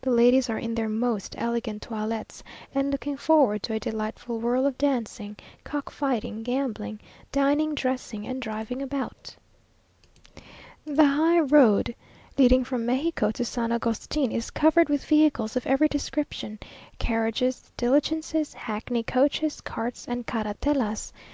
The 0.00 0.10
ladies 0.10 0.48
are 0.48 0.56
in 0.58 0.74
their 0.74 0.88
most 0.88 1.34
elegant 1.36 1.82
toilets, 1.82 2.42
and 2.74 2.90
looking 2.90 3.18
forward 3.18 3.62
to 3.64 3.74
a 3.74 3.78
delightful 3.78 4.38
whirl 4.38 4.64
of 4.64 4.78
dancing, 4.78 5.36
cock 5.62 5.90
fighting, 5.90 6.42
gambling, 6.42 7.00
dining, 7.32 7.74
dressing, 7.74 8.26
and 8.26 8.40
driving 8.40 8.80
about. 8.80 9.36
The 10.86 11.04
high 11.04 11.40
road 11.40 11.94
leading 12.38 12.64
from 12.64 12.86
Mexico 12.86 13.30
to 13.32 13.44
San 13.44 13.70
Agustin 13.70 14.32
is 14.32 14.48
covered 14.50 14.88
with 14.88 15.04
vehicles 15.04 15.54
of 15.54 15.66
every 15.66 15.88
description; 15.88 16.58
carriages, 16.98 17.70
diligences, 17.76 18.54
hackney 18.54 19.02
coaches, 19.02 19.60
carts, 19.60 20.08
and 20.08 20.24
carratelas. 20.26 21.12